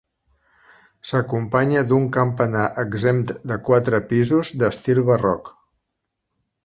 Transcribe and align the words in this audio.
S'acompanya 1.09 1.83
d'un 1.91 2.07
campanar 2.17 2.65
exempt 2.85 3.35
de 3.53 3.59
quatre 3.69 4.01
pisos 4.15 4.55
d'estil 4.65 5.03
barroc. 5.11 5.53